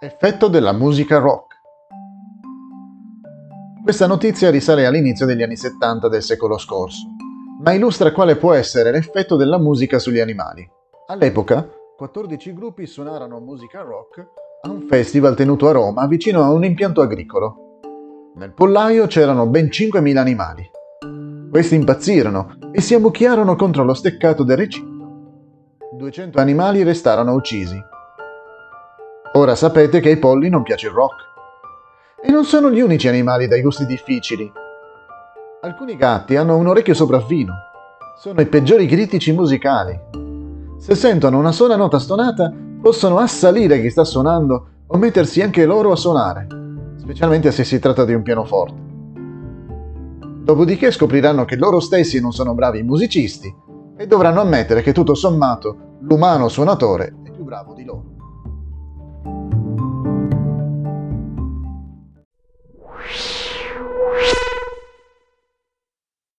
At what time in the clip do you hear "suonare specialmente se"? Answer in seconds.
45.96-47.64